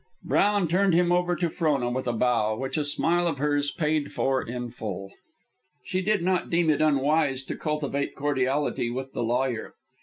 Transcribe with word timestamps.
Brown 0.23 0.67
turned 0.67 0.95
him 0.95 1.11
over 1.11 1.35
to 1.35 1.47
Frona 1.47 1.91
with 1.91 2.07
a 2.07 2.11
bow, 2.13 2.57
which 2.57 2.75
a 2.75 2.83
smile 2.83 3.27
of 3.27 3.37
hers 3.37 3.69
paid 3.69 4.11
for 4.11 4.41
in 4.41 4.71
full. 4.71 5.11
She 5.83 6.01
did 6.01 6.23
not 6.23 6.49
deem 6.49 6.71
it 6.71 6.81
unwise 6.81 7.43
to 7.43 7.55
cultivate 7.55 8.15
cordiality 8.15 8.89
with 8.89 9.13
the 9.13 9.21
lawyer. 9.21 9.75